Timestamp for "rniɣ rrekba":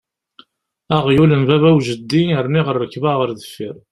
2.45-3.11